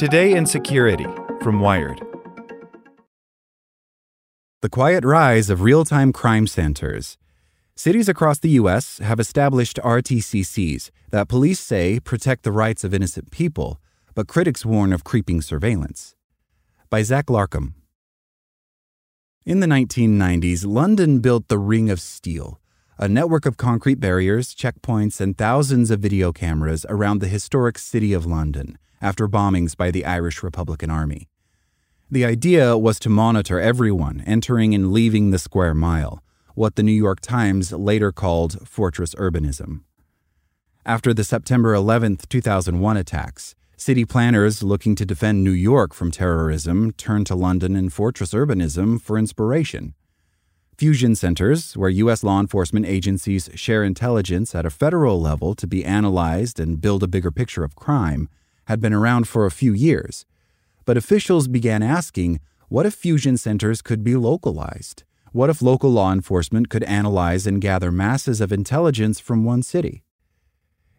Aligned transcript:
Today 0.00 0.34
in 0.34 0.46
Security 0.46 1.04
from 1.42 1.60
Wired. 1.60 2.00
The 4.62 4.70
quiet 4.70 5.04
rise 5.04 5.50
of 5.50 5.60
real 5.60 5.84
time 5.84 6.10
crime 6.10 6.46
centers. 6.46 7.18
Cities 7.76 8.08
across 8.08 8.38
the 8.38 8.48
U.S. 8.60 8.96
have 9.00 9.20
established 9.20 9.78
RTCCs 9.84 10.90
that 11.10 11.28
police 11.28 11.60
say 11.60 12.00
protect 12.00 12.44
the 12.44 12.50
rights 12.50 12.82
of 12.82 12.94
innocent 12.94 13.30
people, 13.30 13.78
but 14.14 14.26
critics 14.26 14.64
warn 14.64 14.94
of 14.94 15.04
creeping 15.04 15.42
surveillance. 15.42 16.14
By 16.88 17.02
Zach 17.02 17.26
Larkham. 17.26 17.74
In 19.44 19.60
the 19.60 19.66
1990s, 19.66 20.64
London 20.64 21.20
built 21.20 21.48
the 21.48 21.58
Ring 21.58 21.90
of 21.90 22.00
Steel, 22.00 22.58
a 23.02 23.08
network 23.08 23.46
of 23.46 23.56
concrete 23.56 23.98
barriers, 23.98 24.54
checkpoints, 24.54 25.22
and 25.22 25.38
thousands 25.38 25.90
of 25.90 26.00
video 26.00 26.32
cameras 26.32 26.84
around 26.90 27.18
the 27.20 27.28
historic 27.28 27.78
city 27.78 28.12
of 28.12 28.26
London 28.26 28.76
after 29.00 29.26
bombings 29.26 29.74
by 29.74 29.90
the 29.90 30.04
Irish 30.04 30.42
Republican 30.42 30.90
Army. 30.90 31.26
The 32.10 32.26
idea 32.26 32.76
was 32.76 33.00
to 33.00 33.08
monitor 33.08 33.58
everyone 33.58 34.22
entering 34.26 34.74
and 34.74 34.92
leaving 34.92 35.30
the 35.30 35.38
square 35.38 35.72
mile, 35.72 36.22
what 36.54 36.76
the 36.76 36.82
New 36.82 36.92
York 36.92 37.20
Times 37.22 37.72
later 37.72 38.12
called 38.12 38.68
fortress 38.68 39.14
urbanism. 39.14 39.80
After 40.84 41.14
the 41.14 41.24
September 41.24 41.72
11, 41.72 42.18
2001 42.28 42.96
attacks, 42.98 43.54
city 43.78 44.04
planners 44.04 44.62
looking 44.62 44.94
to 44.96 45.06
defend 45.06 45.42
New 45.42 45.52
York 45.52 45.94
from 45.94 46.10
terrorism 46.10 46.92
turned 46.92 47.26
to 47.28 47.34
London 47.34 47.76
and 47.76 47.90
fortress 47.90 48.34
urbanism 48.34 49.00
for 49.00 49.16
inspiration. 49.16 49.94
Fusion 50.80 51.14
centers, 51.14 51.76
where 51.76 51.90
U.S. 51.90 52.24
law 52.24 52.40
enforcement 52.40 52.86
agencies 52.86 53.50
share 53.54 53.84
intelligence 53.84 54.54
at 54.54 54.64
a 54.64 54.70
federal 54.70 55.20
level 55.20 55.54
to 55.56 55.66
be 55.66 55.84
analyzed 55.84 56.58
and 56.58 56.80
build 56.80 57.02
a 57.02 57.06
bigger 57.06 57.30
picture 57.30 57.62
of 57.62 57.76
crime, 57.76 58.30
had 58.64 58.80
been 58.80 58.94
around 58.94 59.28
for 59.28 59.44
a 59.44 59.50
few 59.50 59.74
years. 59.74 60.24
But 60.86 60.96
officials 60.96 61.48
began 61.48 61.82
asking 61.82 62.40
what 62.70 62.86
if 62.86 62.94
fusion 62.94 63.36
centers 63.36 63.82
could 63.82 64.02
be 64.02 64.16
localized? 64.16 65.04
What 65.32 65.50
if 65.50 65.60
local 65.60 65.90
law 65.90 66.14
enforcement 66.14 66.70
could 66.70 66.84
analyze 66.84 67.46
and 67.46 67.60
gather 67.60 67.92
masses 67.92 68.40
of 68.40 68.50
intelligence 68.50 69.20
from 69.20 69.44
one 69.44 69.62
city? 69.62 70.02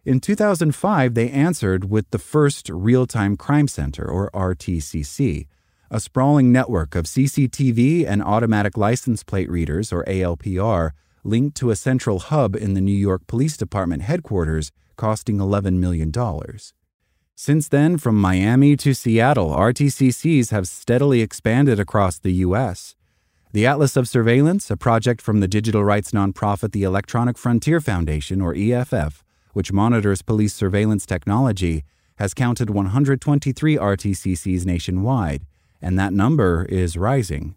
In 0.04 0.20
2005, 0.20 1.14
they 1.14 1.28
answered 1.28 1.90
with 1.90 2.08
the 2.12 2.20
first 2.20 2.68
Real 2.68 3.08
Time 3.08 3.36
Crime 3.36 3.66
Center, 3.66 4.08
or 4.08 4.30
RTCC, 4.30 5.48
a 5.92 6.00
sprawling 6.00 6.50
network 6.50 6.94
of 6.94 7.04
CCTV 7.04 8.06
and 8.08 8.22
automatic 8.22 8.78
license 8.78 9.22
plate 9.22 9.50
readers, 9.50 9.92
or 9.92 10.02
ALPR, 10.04 10.92
linked 11.22 11.54
to 11.58 11.70
a 11.70 11.76
central 11.76 12.18
hub 12.18 12.56
in 12.56 12.72
the 12.72 12.80
New 12.80 12.96
York 12.96 13.26
Police 13.26 13.58
Department 13.58 14.00
headquarters, 14.00 14.72
costing 14.96 15.36
$11 15.36 15.74
million. 15.74 16.10
Since 17.34 17.68
then, 17.68 17.98
from 17.98 18.18
Miami 18.18 18.74
to 18.78 18.94
Seattle, 18.94 19.50
RTCCs 19.50 20.50
have 20.50 20.66
steadily 20.66 21.20
expanded 21.20 21.78
across 21.78 22.18
the 22.18 22.32
U.S. 22.46 22.94
The 23.52 23.66
Atlas 23.66 23.94
of 23.94 24.08
Surveillance, 24.08 24.70
a 24.70 24.78
project 24.78 25.20
from 25.20 25.40
the 25.40 25.48
digital 25.48 25.84
rights 25.84 26.12
nonprofit 26.12 26.72
the 26.72 26.84
Electronic 26.84 27.36
Frontier 27.36 27.82
Foundation, 27.82 28.40
or 28.40 28.54
EFF, 28.56 29.22
which 29.52 29.74
monitors 29.74 30.22
police 30.22 30.54
surveillance 30.54 31.04
technology, 31.04 31.84
has 32.16 32.32
counted 32.32 32.70
123 32.70 33.76
RTCCs 33.76 34.64
nationwide, 34.64 35.44
and 35.82 35.98
that 35.98 36.12
number 36.12 36.64
is 36.66 36.96
rising. 36.96 37.56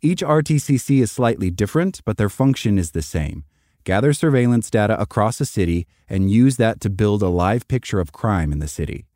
Each 0.00 0.22
RTCC 0.22 1.00
is 1.00 1.10
slightly 1.10 1.50
different, 1.50 2.02
but 2.04 2.18
their 2.18 2.28
function 2.28 2.78
is 2.78 2.92
the 2.92 3.02
same 3.02 3.44
gather 3.84 4.12
surveillance 4.12 4.68
data 4.70 5.00
across 5.00 5.40
a 5.40 5.46
city, 5.46 5.86
and 6.10 6.30
use 6.30 6.58
that 6.58 6.78
to 6.78 6.90
build 6.90 7.22
a 7.22 7.28
live 7.28 7.66
picture 7.68 8.00
of 8.00 8.12
crime 8.12 8.52
in 8.52 8.58
the 8.58 8.68
city. 8.68 9.06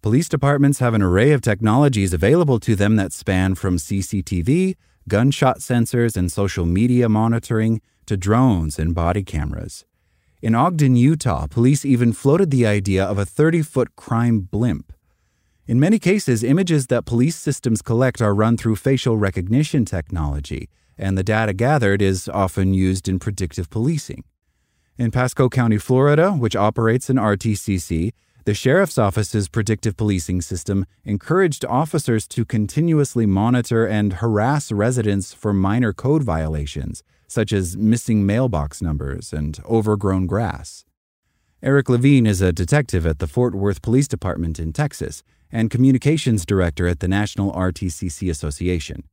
Police 0.00 0.30
departments 0.30 0.78
have 0.78 0.94
an 0.94 1.02
array 1.02 1.32
of 1.32 1.42
technologies 1.42 2.14
available 2.14 2.58
to 2.60 2.74
them 2.74 2.96
that 2.96 3.12
span 3.12 3.54
from 3.54 3.76
CCTV, 3.76 4.76
gunshot 5.08 5.58
sensors, 5.58 6.16
and 6.16 6.32
social 6.32 6.64
media 6.64 7.06
monitoring 7.06 7.82
to 8.06 8.16
drones 8.16 8.78
and 8.78 8.94
body 8.94 9.22
cameras. 9.22 9.84
In 10.40 10.54
Ogden, 10.54 10.96
Utah, 10.96 11.46
police 11.46 11.84
even 11.84 12.14
floated 12.14 12.50
the 12.50 12.64
idea 12.64 13.04
of 13.04 13.18
a 13.18 13.26
30 13.26 13.60
foot 13.60 13.94
crime 13.94 14.40
blimp. 14.40 14.92
In 15.68 15.78
many 15.78 15.98
cases, 15.98 16.42
images 16.42 16.86
that 16.86 17.04
police 17.04 17.36
systems 17.36 17.82
collect 17.82 18.22
are 18.22 18.34
run 18.34 18.56
through 18.56 18.76
facial 18.76 19.18
recognition 19.18 19.84
technology, 19.84 20.70
and 20.96 21.18
the 21.18 21.22
data 21.22 21.52
gathered 21.52 22.00
is 22.00 22.26
often 22.26 22.72
used 22.72 23.06
in 23.06 23.18
predictive 23.18 23.68
policing. 23.68 24.24
In 24.96 25.10
Pasco 25.10 25.50
County, 25.50 25.76
Florida, 25.76 26.32
which 26.32 26.56
operates 26.56 27.10
an 27.10 27.16
RTCC, 27.16 28.12
the 28.46 28.54
sheriff's 28.54 28.96
office's 28.96 29.50
predictive 29.50 29.94
policing 29.94 30.40
system 30.40 30.86
encouraged 31.04 31.66
officers 31.66 32.26
to 32.28 32.46
continuously 32.46 33.26
monitor 33.26 33.86
and 33.86 34.14
harass 34.14 34.72
residents 34.72 35.34
for 35.34 35.52
minor 35.52 35.92
code 35.92 36.22
violations, 36.22 37.02
such 37.26 37.52
as 37.52 37.76
missing 37.76 38.24
mailbox 38.24 38.80
numbers 38.80 39.34
and 39.34 39.60
overgrown 39.68 40.26
grass. 40.26 40.86
Eric 41.62 41.90
Levine 41.90 42.24
is 42.26 42.40
a 42.40 42.54
detective 42.54 43.06
at 43.06 43.18
the 43.18 43.26
Fort 43.26 43.54
Worth 43.54 43.82
Police 43.82 44.08
Department 44.08 44.58
in 44.58 44.72
Texas 44.72 45.22
and 45.50 45.70
communications 45.70 46.44
director 46.44 46.86
at 46.86 47.00
the 47.00 47.08
National 47.08 47.52
RTCC 47.52 48.30
Association. 48.30 49.04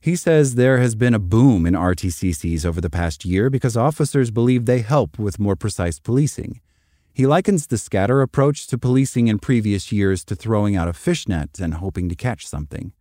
He 0.00 0.16
says 0.16 0.54
there 0.54 0.78
has 0.78 0.94
been 0.94 1.12
a 1.12 1.18
boom 1.18 1.66
in 1.66 1.74
RTCCs 1.74 2.64
over 2.64 2.80
the 2.80 2.88
past 2.88 3.24
year 3.24 3.50
because 3.50 3.76
officers 3.76 4.30
believe 4.30 4.64
they 4.64 4.80
help 4.80 5.18
with 5.18 5.38
more 5.38 5.56
precise 5.56 5.98
policing. 5.98 6.60
He 7.12 7.26
likens 7.26 7.66
the 7.66 7.76
scatter 7.76 8.22
approach 8.22 8.66
to 8.68 8.78
policing 8.78 9.28
in 9.28 9.38
previous 9.38 9.92
years 9.92 10.24
to 10.24 10.34
throwing 10.34 10.74
out 10.74 10.88
a 10.88 10.94
fishnet 10.94 11.58
and 11.58 11.74
hoping 11.74 12.08
to 12.08 12.14
catch 12.14 12.46
something. 12.46 12.92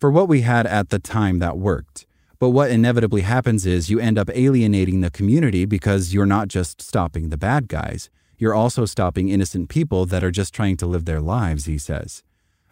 For 0.00 0.10
what 0.10 0.26
we 0.26 0.40
had 0.40 0.66
at 0.66 0.88
the 0.88 0.98
time, 0.98 1.38
that 1.40 1.58
worked. 1.58 2.06
But 2.38 2.50
what 2.50 2.70
inevitably 2.70 3.20
happens 3.20 3.66
is 3.66 3.90
you 3.90 4.00
end 4.00 4.18
up 4.18 4.30
alienating 4.34 5.00
the 5.00 5.10
community 5.10 5.64
because 5.64 6.14
you're 6.14 6.26
not 6.26 6.48
just 6.48 6.80
stopping 6.80 7.28
the 7.28 7.36
bad 7.36 7.68
guys, 7.68 8.10
you're 8.42 8.56
also 8.56 8.84
stopping 8.84 9.28
innocent 9.28 9.68
people 9.68 10.04
that 10.04 10.24
are 10.24 10.32
just 10.32 10.52
trying 10.52 10.76
to 10.76 10.84
live 10.84 11.04
their 11.04 11.20
lives, 11.20 11.66
he 11.66 11.78
says. 11.78 12.24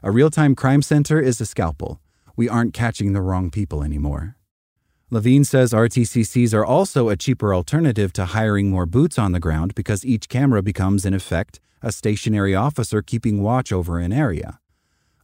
A 0.03 0.11
real 0.11 0.29
time 0.29 0.57
crime 0.57 0.83
center 0.83 1.21
is 1.21 1.41
a 1.41 1.47
scalpel 1.47 2.01
we 2.37 2.49
aren't 2.49 2.75
catching 2.75 3.13
the 3.13 3.21
wrong 3.21 3.51
people 3.51 3.83
anymore. 3.85 4.37
Levine 5.11 5.45
says 5.45 5.73
RTCCs 5.73 6.55
are 6.55 6.65
also 6.65 7.09
a 7.09 7.17
cheaper 7.17 7.55
alternative 7.55 8.13
to 8.15 8.25
hiring 8.25 8.71
more 8.71 8.87
boots 8.87 9.19
on 9.19 9.33
the 9.33 9.41
ground 9.41 9.75
because 9.75 10.05
each 10.05 10.29
camera 10.29 10.63
becomes, 10.63 11.05
in 11.05 11.15
effect, 11.15 11.61
a 11.83 11.93
stationary 11.93 12.55
officer 12.55 13.03
keeping 13.03 13.43
watch 13.43 13.73
over 13.73 13.99
an 13.99 14.13
area. 14.13 14.59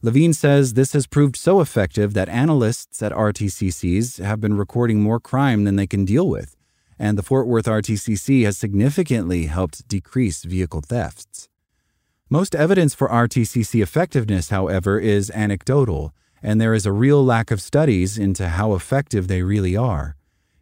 Levine 0.01 0.33
says 0.33 0.73
this 0.73 0.93
has 0.93 1.07
proved 1.07 1.35
so 1.35 1.59
effective 1.59 2.13
that 2.13 2.29
analysts 2.29 3.01
at 3.01 3.11
RTCCs 3.11 4.23
have 4.23 4.39
been 4.39 4.55
recording 4.55 5.01
more 5.01 5.19
crime 5.19 5.63
than 5.63 5.75
they 5.75 5.87
can 5.87 6.05
deal 6.05 6.29
with, 6.29 6.56
and 6.99 7.17
the 7.17 7.23
Fort 7.23 7.47
Worth 7.47 7.65
RTCC 7.65 8.43
has 8.45 8.57
significantly 8.57 9.45
helped 9.45 9.87
decrease 9.87 10.43
vehicle 10.43 10.81
thefts. 10.81 11.49
Most 12.29 12.55
evidence 12.55 12.93
for 12.93 13.07
RTCC 13.07 13.81
effectiveness, 13.81 14.49
however, 14.49 14.99
is 14.99 15.31
anecdotal 15.31 16.13
and 16.41 16.61
there 16.61 16.73
is 16.73 16.85
a 16.85 16.91
real 16.91 17.23
lack 17.23 17.51
of 17.51 17.61
studies 17.61 18.17
into 18.17 18.47
how 18.47 18.73
effective 18.73 19.27
they 19.27 19.41
really 19.41 19.75
are. 19.75 20.15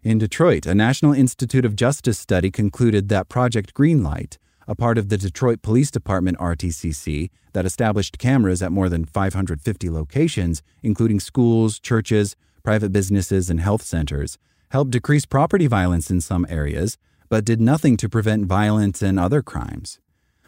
In 0.04 0.18
Detroit, 0.18 0.66
a 0.66 0.76
National 0.76 1.14
Institute 1.14 1.66
of 1.66 1.76
Justice 1.76 2.20
study 2.20 2.52
concluded 2.52 3.10
that 3.10 3.30
Project 3.30 3.74
Greenlight, 3.74 4.38
a 4.68 4.76
part 4.76 4.98
of 4.98 5.10
the 5.10 5.18
Detroit 5.18 5.62
Police 5.62 5.92
Department 5.92 6.38
RTCC 6.38 7.30
that 7.54 7.66
established 7.66 8.18
cameras 8.18 8.62
at 8.62 8.72
more 8.72 8.90
than 8.90 9.06
550 9.06 9.90
locations, 9.90 10.62
including 10.84 11.20
schools, 11.20 11.80
churches, 11.80 12.36
private 12.64 12.92
businesses, 12.92 13.50
and 13.50 13.60
health 13.60 13.82
centers, 13.82 14.38
helped 14.70 14.92
decrease 14.92 15.26
property 15.26 15.68
violence 15.68 16.10
in 16.10 16.22
some 16.22 16.46
areas, 16.50 16.98
but 17.30 17.46
did 17.46 17.60
nothing 17.60 17.98
to 17.98 18.10
prevent 18.10 18.46
violence 18.46 19.02
and 19.02 19.20
other 19.20 19.42
crimes. 19.42 20.00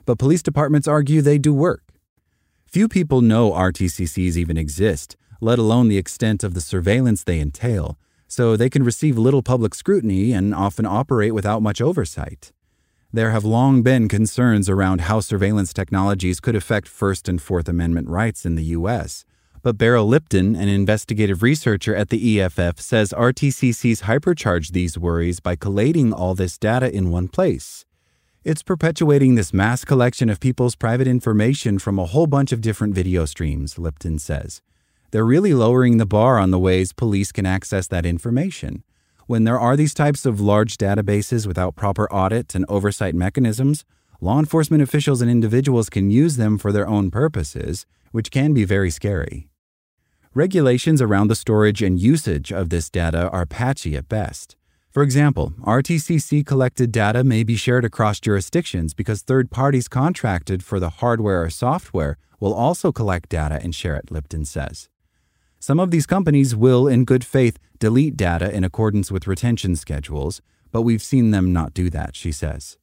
But 0.05 0.19
police 0.19 0.43
departments 0.43 0.87
argue 0.87 1.21
they 1.21 1.37
do 1.37 1.53
work. 1.53 1.83
Few 2.65 2.87
people 2.87 3.21
know 3.21 3.51
RTCCs 3.51 4.35
even 4.37 4.57
exist, 4.57 5.15
let 5.41 5.59
alone 5.59 5.87
the 5.87 5.97
extent 5.97 6.43
of 6.43 6.53
the 6.53 6.61
surveillance 6.61 7.23
they 7.23 7.39
entail, 7.39 7.97
so 8.27 8.55
they 8.55 8.69
can 8.69 8.83
receive 8.83 9.17
little 9.17 9.41
public 9.41 9.73
scrutiny 9.73 10.33
and 10.33 10.53
often 10.53 10.85
operate 10.85 11.33
without 11.33 11.61
much 11.61 11.81
oversight. 11.81 12.51
There 13.13 13.31
have 13.31 13.45
long 13.45 13.83
been 13.83 14.09
concerns 14.09 14.69
around 14.69 15.01
how 15.01 15.21
surveillance 15.21 15.71
technologies 15.71 16.41
could 16.41 16.55
affect 16.55 16.89
First 16.89 17.29
and 17.29 17.41
Fourth 17.41 17.69
Amendment 17.69 18.09
rights 18.09 18.45
in 18.45 18.55
the 18.55 18.65
U.S. 18.65 19.23
But 19.63 19.77
Beryl 19.77 20.07
Lipton, 20.07 20.55
an 20.55 20.69
investigative 20.69 21.41
researcher 21.41 21.95
at 21.95 22.09
the 22.09 22.39
EFF, 22.39 22.79
says 22.79 23.13
RTCCs 23.17 24.03
hypercharge 24.03 24.71
these 24.71 24.97
worries 24.97 25.39
by 25.39 25.55
collating 25.55 26.13
all 26.13 26.35
this 26.35 26.57
data 26.57 26.93
in 26.93 27.11
one 27.11 27.27
place. 27.27 27.85
It's 28.43 28.63
perpetuating 28.63 29.35
this 29.35 29.53
mass 29.53 29.83
collection 29.83 30.29
of 30.29 30.39
people's 30.39 30.75
private 30.75 31.07
information 31.07 31.79
from 31.79 31.99
a 31.99 32.05
whole 32.05 32.27
bunch 32.27 32.51
of 32.51 32.61
different 32.61 32.95
video 32.95 33.25
streams, 33.25 33.77
Lipton 33.77 34.19
says. 34.19 34.61
They're 35.11 35.25
really 35.25 35.53
lowering 35.53 35.97
the 35.97 36.05
bar 36.05 36.37
on 36.37 36.51
the 36.51 36.59
ways 36.59 36.93
police 36.93 37.31
can 37.31 37.45
access 37.45 37.87
that 37.87 38.05
information. 38.05 38.83
When 39.25 39.43
there 39.43 39.59
are 39.59 39.75
these 39.75 39.93
types 39.93 40.25
of 40.25 40.39
large 40.39 40.77
databases 40.77 41.45
without 41.45 41.75
proper 41.75 42.09
audit 42.13 42.55
and 42.55 42.65
oversight 42.69 43.15
mechanisms, 43.15 43.83
law 44.21 44.39
enforcement 44.39 44.81
officials 44.81 45.21
and 45.21 45.29
individuals 45.29 45.89
can 45.89 46.09
use 46.09 46.37
them 46.37 46.57
for 46.57 46.71
their 46.71 46.87
own 46.87 47.11
purposes, 47.11 47.85
which 48.17 48.31
can 48.31 48.51
be 48.51 48.65
very 48.65 48.89
scary. 48.89 49.47
Regulations 50.33 51.03
around 51.03 51.27
the 51.27 51.35
storage 51.35 51.83
and 51.83 51.99
usage 51.99 52.51
of 52.51 52.71
this 52.71 52.89
data 52.89 53.29
are 53.29 53.45
patchy 53.45 53.95
at 53.95 54.09
best. 54.09 54.55
For 54.89 55.03
example, 55.03 55.53
RTCC 55.61 56.43
collected 56.43 56.91
data 56.91 57.23
may 57.23 57.43
be 57.43 57.55
shared 57.55 57.85
across 57.85 58.19
jurisdictions 58.19 58.95
because 58.95 59.21
third 59.21 59.51
parties 59.51 59.87
contracted 59.87 60.63
for 60.63 60.79
the 60.79 60.89
hardware 60.89 61.43
or 61.43 61.51
software 61.51 62.17
will 62.39 62.55
also 62.55 62.91
collect 62.91 63.29
data 63.29 63.59
and 63.61 63.75
share 63.75 63.95
it, 63.95 64.09
Lipton 64.09 64.45
says. 64.45 64.89
Some 65.59 65.79
of 65.79 65.91
these 65.91 66.07
companies 66.07 66.55
will, 66.55 66.87
in 66.87 67.05
good 67.05 67.23
faith, 67.23 67.59
delete 67.77 68.17
data 68.17 68.51
in 68.51 68.63
accordance 68.63 69.11
with 69.11 69.27
retention 69.27 69.75
schedules, 69.75 70.41
but 70.71 70.81
we've 70.81 71.03
seen 71.03 71.29
them 71.29 71.53
not 71.53 71.75
do 71.75 71.91
that, 71.91 72.15
she 72.15 72.31
says. 72.31 72.79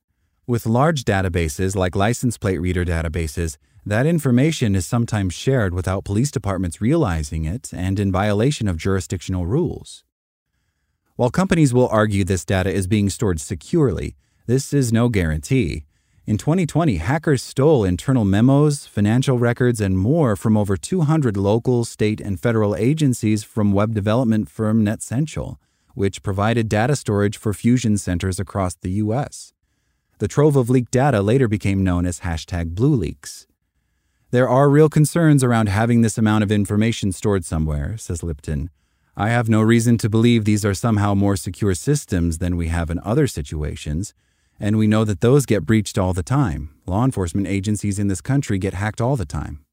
With 0.46 0.64
large 0.64 1.02
databases 1.02 1.74
like 1.74 1.96
license 1.96 2.38
plate 2.38 2.58
reader 2.58 2.84
databases, 2.84 3.56
that 3.86 4.06
information 4.06 4.74
is 4.74 4.86
sometimes 4.86 5.34
shared 5.34 5.74
without 5.74 6.04
police 6.04 6.30
departments 6.30 6.80
realizing 6.80 7.44
it 7.44 7.70
and 7.72 8.00
in 8.00 8.10
violation 8.10 8.66
of 8.66 8.78
jurisdictional 8.78 9.46
rules. 9.46 10.04
While 11.16 11.30
companies 11.30 11.74
will 11.74 11.88
argue 11.88 12.24
this 12.24 12.44
data 12.44 12.70
is 12.70 12.86
being 12.86 13.10
stored 13.10 13.40
securely, 13.40 14.16
this 14.46 14.72
is 14.72 14.92
no 14.92 15.08
guarantee. 15.08 15.84
In 16.26 16.38
2020, 16.38 16.96
hackers 16.96 17.42
stole 17.42 17.84
internal 17.84 18.24
memos, 18.24 18.86
financial 18.86 19.38
records, 19.38 19.80
and 19.80 19.98
more 19.98 20.36
from 20.36 20.56
over 20.56 20.76
200 20.76 21.36
local, 21.36 21.84
state, 21.84 22.20
and 22.20 22.40
federal 22.40 22.74
agencies 22.74 23.44
from 23.44 23.72
web 23.72 23.92
development 23.94 24.48
firm 24.48 24.82
Netsential, 24.84 25.58
which 25.94 26.22
provided 26.22 26.68
data 26.70 26.96
storage 26.96 27.36
for 27.36 27.52
fusion 27.52 27.98
centers 27.98 28.40
across 28.40 28.74
the 28.74 28.92
U.S. 28.92 29.52
The 30.18 30.28
trove 30.28 30.56
of 30.56 30.70
leaked 30.70 30.92
data 30.92 31.20
later 31.20 31.46
became 31.48 31.84
known 31.84 32.06
as 32.06 32.20
hashtag 32.20 32.74
BlueLeaks. 32.74 33.46
There 34.34 34.48
are 34.48 34.68
real 34.68 34.88
concerns 34.88 35.44
around 35.44 35.68
having 35.68 36.00
this 36.00 36.18
amount 36.18 36.42
of 36.42 36.50
information 36.50 37.12
stored 37.12 37.44
somewhere, 37.44 37.96
says 37.96 38.24
Lipton. 38.24 38.68
I 39.16 39.28
have 39.28 39.48
no 39.48 39.62
reason 39.62 39.96
to 39.98 40.10
believe 40.10 40.44
these 40.44 40.64
are 40.64 40.74
somehow 40.74 41.14
more 41.14 41.36
secure 41.36 41.72
systems 41.72 42.38
than 42.38 42.56
we 42.56 42.66
have 42.66 42.90
in 42.90 42.98
other 43.04 43.28
situations, 43.28 44.12
and 44.58 44.76
we 44.76 44.88
know 44.88 45.04
that 45.04 45.20
those 45.20 45.46
get 45.46 45.64
breached 45.64 45.98
all 45.98 46.12
the 46.12 46.24
time. 46.24 46.74
Law 46.84 47.04
enforcement 47.04 47.46
agencies 47.46 48.00
in 48.00 48.08
this 48.08 48.20
country 48.20 48.58
get 48.58 48.74
hacked 48.74 49.00
all 49.00 49.14
the 49.14 49.24
time. 49.24 49.64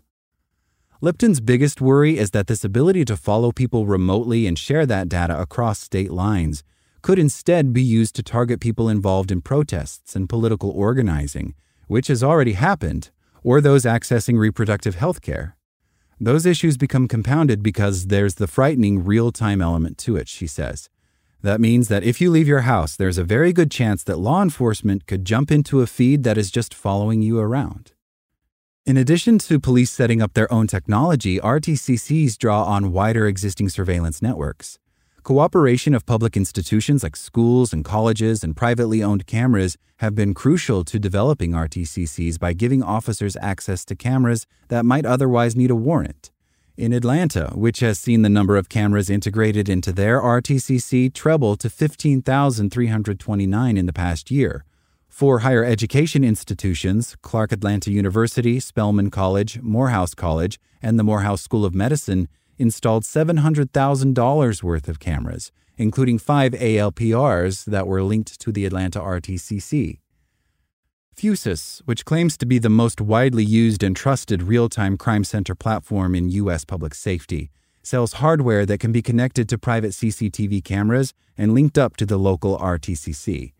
Lipton's 1.01 1.41
biggest 1.41 1.81
worry 1.81 2.19
is 2.19 2.29
that 2.29 2.45
this 2.45 2.63
ability 2.63 3.03
to 3.05 3.17
follow 3.17 3.51
people 3.51 3.87
remotely 3.87 4.45
and 4.45 4.59
share 4.59 4.85
that 4.85 5.09
data 5.09 5.41
across 5.41 5.79
state 5.79 6.11
lines 6.11 6.63
could 7.01 7.17
instead 7.17 7.73
be 7.73 7.81
used 7.81 8.13
to 8.13 8.21
target 8.21 8.59
people 8.59 8.89
involved 8.89 9.31
in 9.31 9.41
protests 9.41 10.15
and 10.15 10.29
political 10.29 10.69
organizing, 10.69 11.55
which 11.87 12.09
has 12.09 12.23
already 12.23 12.53
happened, 12.53 13.09
or 13.43 13.61
those 13.61 13.83
accessing 13.83 14.38
reproductive 14.38 14.95
health 14.95 15.21
care. 15.21 15.55
Those 16.19 16.45
issues 16.45 16.77
become 16.77 17.07
compounded 17.07 17.63
because 17.63 18.07
there's 18.07 18.35
the 18.35 18.47
frightening 18.47 19.03
real 19.03 19.31
time 19.31 19.61
element 19.61 19.97
to 19.99 20.15
it, 20.15 20.27
she 20.27 20.45
says. 20.45 20.89
That 21.41 21.59
means 21.59 21.88
that 21.88 22.03
if 22.03 22.21
you 22.21 22.29
leave 22.29 22.47
your 22.47 22.61
house, 22.61 22.95
there's 22.95 23.17
a 23.17 23.23
very 23.23 23.51
good 23.51 23.71
chance 23.71 24.03
that 24.03 24.19
law 24.19 24.43
enforcement 24.43 25.07
could 25.07 25.25
jump 25.25 25.51
into 25.51 25.81
a 25.81 25.88
feed 25.88 26.23
that 26.23 26.38
is 26.38 26.51
just 26.51 26.75
following 26.75 27.23
you 27.23 27.39
around. 27.39 27.93
In 28.85 28.97
addition 28.97 29.39
to 29.39 29.59
police 29.59 29.91
setting 29.91 30.21
up 30.21 30.33
their 30.33 30.51
own 30.53 30.67
technology, 30.67 31.39
RTCCs 31.39 32.37
draw 32.37 32.63
on 32.63 32.91
wider 32.91 33.27
existing 33.27 33.69
surveillance 33.69 34.21
networks. 34.21 34.77
Cooperation 35.23 35.94
of 35.94 36.07
public 36.07 36.35
institutions 36.35 37.03
like 37.03 37.15
schools 37.15 37.73
and 37.73 37.85
colleges 37.85 38.44
and 38.44 38.57
privately 38.57 39.03
owned 39.03 39.27
cameras 39.27 39.77
have 39.97 40.15
been 40.15 40.33
crucial 40.33 40.83
to 40.83 40.97
developing 40.97 41.51
RTCCs 41.51 42.39
by 42.39 42.53
giving 42.53 42.81
officers 42.81 43.38
access 43.39 43.85
to 43.85 43.95
cameras 43.95 44.47
that 44.69 44.83
might 44.83 45.06
otherwise 45.06 45.56
need 45.56 45.69
a 45.69 45.75
warrant. 45.75 46.31
In 46.75 46.91
Atlanta, 46.91 47.51
which 47.53 47.81
has 47.81 48.00
seen 48.00 48.23
the 48.23 48.29
number 48.29 48.57
of 48.57 48.68
cameras 48.68 49.12
integrated 49.12 49.69
into 49.69 49.91
their 49.91 50.19
RTCC 50.19 51.13
treble 51.13 51.56
to 51.57 51.69
15,329 51.69 53.77
in 53.77 53.85
the 53.85 53.94
past 53.94 54.31
year. 54.31 54.65
For 55.07 55.39
higher 55.39 55.63
education 55.63 56.23
institutions, 56.23 57.15
Clark 57.21 57.51
Atlanta 57.51 57.91
University, 57.91 58.59
Spelman 58.59 59.12
College, 59.12 59.62
Morehouse 59.62 60.15
College, 60.15 60.59
and 60.81 60.97
the 60.97 61.03
Morehouse 61.03 61.44
School 61.44 61.63
of 61.63 61.75
Medicine 61.75 62.27
installed 62.57 63.03
$700,000 63.03 64.63
worth 64.63 64.88
of 64.88 65.00
cameras, 65.00 65.51
including 65.77 66.19
five 66.19 66.53
ALPRs 66.53 67.65
that 67.65 67.88
were 67.88 68.03
linked 68.03 68.39
to 68.39 68.51
the 68.51 68.65
Atlanta 68.65 69.00
RTCC. 69.00 70.00
Fusus, 71.15 71.81
which 71.86 72.06
claims 72.06 72.38
to 72.38 72.45
be 72.45 72.57
the 72.57 72.69
most 72.69 73.01
widely 73.01 73.44
used 73.44 73.83
and 73.83 73.95
trusted 73.95 74.44
real 74.44 74.69
time 74.69 74.98
crime 74.98 75.24
center 75.24 75.53
platform 75.56 76.15
in 76.15 76.30
U.S. 76.30 76.65
public 76.65 76.95
safety, 76.95 77.51
sells 77.83 78.13
hardware 78.13 78.65
that 78.65 78.80
can 78.80 78.92
be 78.92 79.01
connected 79.01 79.50
to 79.50 79.57
private 79.57 79.92
CCTV 79.92 80.63
cameras 80.63 81.13
and 81.38 81.54
linked 81.54 81.77
up 81.77 81.97
to 81.97 82.06
the 82.06 82.18
local 82.18 82.57
RTCC. 82.57 83.54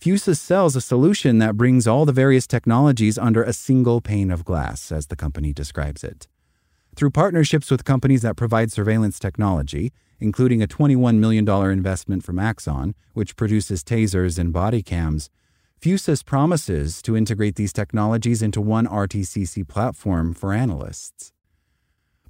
Fusus 0.00 0.40
sells 0.40 0.76
a 0.76 0.80
solution 0.80 1.38
that 1.38 1.56
brings 1.56 1.86
all 1.86 2.04
the 2.04 2.12
various 2.12 2.46
technologies 2.46 3.18
under 3.18 3.42
a 3.42 3.52
single 3.52 4.00
pane 4.00 4.30
of 4.30 4.44
glass, 4.44 4.92
as 4.92 5.08
the 5.08 5.16
company 5.16 5.52
describes 5.52 6.04
it. 6.04 6.28
Through 6.98 7.12
partnerships 7.12 7.70
with 7.70 7.84
companies 7.84 8.22
that 8.22 8.34
provide 8.34 8.72
surveillance 8.72 9.20
technology, 9.20 9.92
including 10.18 10.60
a 10.60 10.66
$21 10.66 11.18
million 11.18 11.48
investment 11.48 12.24
from 12.24 12.40
Axon, 12.40 12.96
which 13.12 13.36
produces 13.36 13.84
tasers 13.84 14.36
and 14.36 14.52
body 14.52 14.82
cams, 14.82 15.30
Fusus 15.80 16.24
promises 16.24 17.00
to 17.02 17.16
integrate 17.16 17.54
these 17.54 17.72
technologies 17.72 18.42
into 18.42 18.60
one 18.60 18.88
RTCC 18.88 19.68
platform 19.68 20.34
for 20.34 20.52
analysts. 20.52 21.32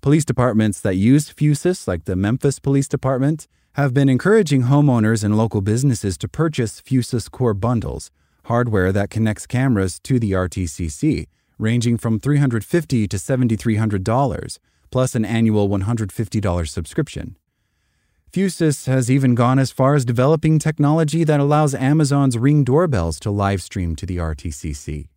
Police 0.02 0.26
departments 0.26 0.82
that 0.82 0.96
use 0.96 1.30
Fusus, 1.30 1.88
like 1.88 2.04
the 2.04 2.14
Memphis 2.14 2.58
Police 2.58 2.88
Department, 2.88 3.48
have 3.72 3.94
been 3.94 4.10
encouraging 4.10 4.64
homeowners 4.64 5.24
and 5.24 5.34
local 5.34 5.62
businesses 5.62 6.18
to 6.18 6.28
purchase 6.28 6.82
Fusus 6.82 7.30
Core 7.30 7.54
bundles, 7.54 8.10
hardware 8.44 8.92
that 8.92 9.08
connects 9.08 9.46
cameras 9.46 9.98
to 10.00 10.18
the 10.18 10.32
RTCC, 10.32 11.26
ranging 11.58 11.98
from 11.98 12.20
350 12.20 13.08
to 13.08 13.16
$7,300, 13.16 14.58
plus 14.90 15.14
an 15.14 15.24
annual 15.24 15.68
$150 15.68 16.68
subscription. 16.68 17.36
Fusus 18.32 18.86
has 18.86 19.10
even 19.10 19.34
gone 19.34 19.58
as 19.58 19.70
far 19.70 19.94
as 19.94 20.04
developing 20.04 20.58
technology 20.58 21.24
that 21.24 21.40
allows 21.40 21.74
Amazon's 21.74 22.36
Ring 22.36 22.62
doorbells 22.62 23.18
to 23.20 23.30
live 23.30 23.62
stream 23.62 23.96
to 23.96 24.04
the 24.04 24.18
RTCC. 24.18 25.08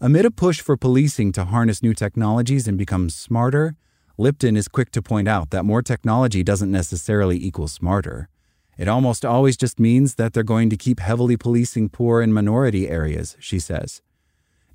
Amid 0.00 0.24
a 0.24 0.30
push 0.30 0.60
for 0.60 0.76
policing 0.76 1.32
to 1.32 1.44
harness 1.44 1.82
new 1.82 1.94
technologies 1.94 2.66
and 2.66 2.76
become 2.78 3.10
smarter, 3.10 3.76
Lipton 4.18 4.56
is 4.56 4.66
quick 4.66 4.90
to 4.92 5.02
point 5.02 5.28
out 5.28 5.50
that 5.50 5.64
more 5.64 5.82
technology 5.82 6.42
doesn't 6.42 6.70
necessarily 6.70 7.36
equal 7.36 7.68
smarter. 7.68 8.30
It 8.78 8.88
almost 8.88 9.24
always 9.24 9.56
just 9.56 9.78
means 9.78 10.14
that 10.14 10.32
they're 10.32 10.42
going 10.42 10.70
to 10.70 10.76
keep 10.76 11.00
heavily 11.00 11.36
policing 11.36 11.90
poor 11.90 12.22
and 12.22 12.32
minority 12.32 12.88
areas, 12.88 13.36
she 13.38 13.58
says. 13.58 14.00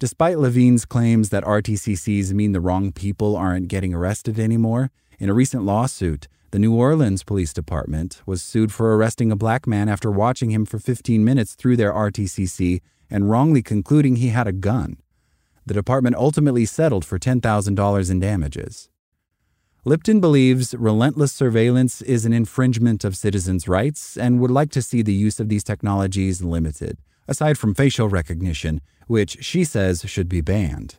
Despite 0.02 0.40
Levine's 0.40 0.84
claims 0.84 1.30
that 1.30 1.44
RTCCs 1.44 2.34
mean 2.34 2.54
the 2.54 2.60
wrong 2.60 2.92
people 2.92 3.36
aren't 3.36 3.68
getting 3.68 3.94
arrested 3.94 4.40
anymore, 4.40 4.90
in 5.20 5.30
a 5.30 5.34
recent 5.36 5.64
lawsuit, 5.64 6.28
the 6.50 6.58
New 6.58 6.74
Orleans 6.74 7.24
Police 7.24 7.54
Department 7.54 8.20
was 8.26 8.42
sued 8.42 8.74
for 8.74 8.96
arresting 8.96 9.32
a 9.32 9.36
black 9.36 9.68
man 9.68 9.88
after 9.88 10.10
watching 10.10 10.50
him 10.50 10.66
for 10.66 10.80
15 10.80 11.24
minutes 11.24 11.54
through 11.54 11.78
their 11.78 11.94
RTCC 11.94 12.82
and 13.12 13.30
wrongly 13.30 13.62
concluding 13.62 14.16
he 14.16 14.30
had 14.30 14.48
a 14.48 14.52
gun. 14.52 14.98
The 15.68 15.76
department 15.76 16.16
ultimately 16.16 16.66
settled 16.66 17.06
for 17.06 17.20
$10,000 17.20 18.10
in 18.10 18.20
damages. 18.20 18.90
Lipton 19.86 20.20
believes 20.20 20.74
relentless 20.74 21.32
surveillance 21.32 22.02
is 22.02 22.26
an 22.26 22.34
infringement 22.34 23.04
of 23.04 23.16
citizens' 23.16 23.68
rights 23.68 24.18
and 24.18 24.40
would 24.40 24.50
like 24.50 24.72
to 24.72 24.82
see 24.82 25.04
the 25.04 25.14
use 25.14 25.40
of 25.40 25.48
these 25.48 25.64
technologies 25.64 26.42
limited 26.42 26.98
aside 27.28 27.58
from 27.58 27.76
facial 27.76 28.10
recognition, 28.10 28.82
which 29.08 29.44
she 29.44 29.64
says 29.64 30.04
should 30.08 30.30
be 30.30 30.42
banned. 30.42 30.96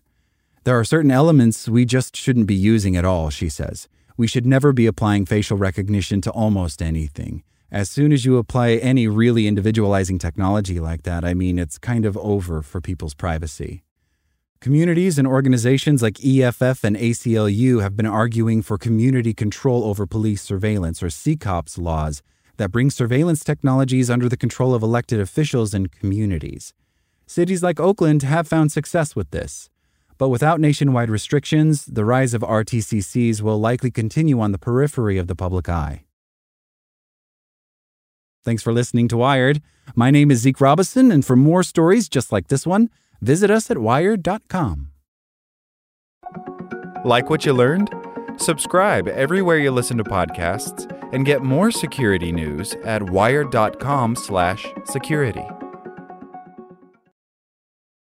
There 0.65 0.79
are 0.79 0.85
certain 0.85 1.11
elements 1.11 1.69
we 1.69 1.85
just 1.85 2.17
shouldn't 2.17 2.47
be 2.47 2.55
using 2.55 2.97
at 2.97 3.05
all, 3.05 3.31
she 3.31 3.49
says. 3.49 3.89
We 4.17 4.27
should 4.27 4.47
never 4.47 4.73
be 4.73 4.87
applying 4.87 5.27
facial 5.27 5.57
recognition 5.57 6.21
to 6.21 6.31
almost 6.31 6.81
anything. 6.81 7.43
As 7.71 7.91
soon 7.91 8.13
as 8.13 8.25
you 8.25 8.37
apply 8.37 8.73
any 8.73 9.09
really 9.09 9.47
individualizing 9.47 10.19
technology 10.19 10.79
like 10.79 11.05
that, 11.05 11.25
I 11.25 11.33
mean, 11.33 11.59
it's 11.59 11.79
kind 11.79 12.05
of 12.05 12.17
over 12.19 12.63
for 12.63 12.81
people's 12.81 13.15
privacy. 13.15 13.83
Communities 14.61 15.19
and 15.19 15.27
organizations 15.27 16.03
like 16.03 16.25
EFF 16.25 16.85
and 16.85 16.97
ACLU 16.97 17.83
have 17.83 17.97
been 17.97 18.07
arguing 18.07 18.63
for 18.63 18.79
community 18.79 19.35
control 19.35 19.83
over 19.85 20.07
police 20.07 20.43
surveillance 20.43 21.03
or 21.03 21.07
CCOPS 21.07 21.79
laws 21.79 22.23
that 22.57 22.71
brings 22.71 22.95
surveillance 22.95 23.45
technologies 23.45 24.11
under 24.11 24.29
the 24.29 24.37
control 24.37 24.75
of 24.75 24.83
elected 24.83 25.21
officials 25.21 25.75
and 25.75 25.91
communities. 25.91 26.75
Cities 27.27 27.63
like 27.63 27.81
Oakland 27.81 28.23
have 28.23 28.49
found 28.49 28.73
success 28.73 29.17
with 29.17 29.31
this. 29.31 29.69
But 30.19 30.29
without 30.29 30.61
nationwide 30.61 31.11
restrictions, 31.11 31.87
the 31.87 32.05
rise 32.05 32.35
of 32.35 32.43
RTCCs 32.43 33.41
will 33.41 33.59
likely 33.59 33.91
continue 33.91 34.41
on 34.41 34.53
the 34.53 34.59
periphery 34.59 35.19
of 35.19 35.27
the 35.27 35.35
public 35.35 35.69
eye. 35.69 36.05
Thanks 38.45 38.63
for 38.63 38.73
listening 38.73 39.09
to 39.09 39.17
Wired. 39.17 39.63
My 39.95 40.11
name 40.11 40.31
is 40.31 40.41
Zeke 40.41 40.61
Robison, 40.61 41.11
and 41.11 41.25
for 41.25 41.37
more 41.37 41.63
stories 41.63 42.09
just 42.09 42.33
like 42.33 42.49
this 42.49 42.67
one, 42.67 42.91
Visit 43.23 43.53
us 43.53 43.71
at 43.71 43.79
wired.com. 43.79 44.89
Like 47.05 47.31
what 47.31 47.47
you 47.47 47.53
learned? 47.53 47.89
Subscribe 48.37 49.07
everywhere 49.07 49.59
you 49.59 49.71
listen 49.71 49.97
to 49.99 50.05
podcasts 50.05 50.91
and 51.13 51.25
get 51.25 51.43
more 51.43 51.71
security 51.71 52.33
news 52.33 52.75
at 52.85 53.03
wired.com/security. 53.03 55.62